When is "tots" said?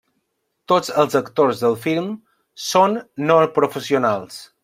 0.71-0.93